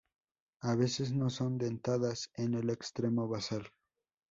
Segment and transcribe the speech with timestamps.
[0.63, 3.67] A veces no son dentadas en el extremo basal.